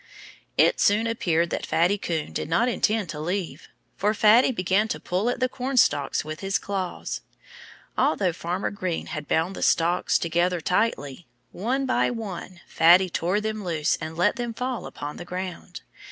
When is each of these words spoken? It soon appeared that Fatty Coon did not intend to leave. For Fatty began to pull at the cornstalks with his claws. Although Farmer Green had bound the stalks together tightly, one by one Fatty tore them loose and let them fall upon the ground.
It 0.57 0.79
soon 0.79 1.05
appeared 1.05 1.51
that 1.51 1.67
Fatty 1.67 1.99
Coon 1.99 2.33
did 2.33 2.49
not 2.49 2.67
intend 2.67 3.07
to 3.09 3.19
leave. 3.19 3.67
For 3.97 4.15
Fatty 4.15 4.51
began 4.51 4.87
to 4.87 4.99
pull 4.99 5.29
at 5.29 5.39
the 5.39 5.47
cornstalks 5.47 6.25
with 6.25 6.39
his 6.39 6.57
claws. 6.57 7.21
Although 7.95 8.33
Farmer 8.33 8.71
Green 8.71 9.05
had 9.05 9.27
bound 9.27 9.55
the 9.55 9.61
stalks 9.61 10.17
together 10.17 10.59
tightly, 10.59 11.27
one 11.51 11.85
by 11.85 12.09
one 12.09 12.61
Fatty 12.65 13.11
tore 13.11 13.39
them 13.39 13.63
loose 13.63 13.95
and 14.01 14.17
let 14.17 14.37
them 14.37 14.55
fall 14.55 14.87
upon 14.87 15.17
the 15.17 15.23
ground. 15.23 15.81